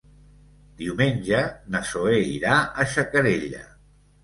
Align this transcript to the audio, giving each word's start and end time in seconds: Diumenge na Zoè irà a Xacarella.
Diumenge 0.79 1.43
na 1.77 1.83
Zoè 1.91 2.17
irà 2.39 2.57
a 2.85 2.89
Xacarella. 2.97 3.65